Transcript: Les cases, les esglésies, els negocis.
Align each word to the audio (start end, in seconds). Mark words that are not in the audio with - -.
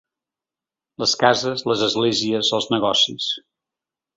Les 1.03 1.13
cases, 1.23 1.65
les 1.73 1.83
esglésies, 1.89 2.53
els 2.61 2.71
negocis. 2.77 3.29